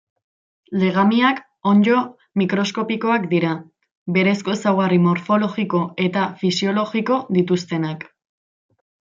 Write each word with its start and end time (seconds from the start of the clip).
Legamiak 0.83 1.41
onddo 1.71 1.97
mikroskopikoak 2.41 3.27
dira, 3.33 3.51
berezko 4.17 4.57
ezaugarri 4.57 4.99
morfologiko 5.07 5.83
eta 6.09 6.27
fisiologiko 6.43 7.23
dituztenak. 7.39 8.11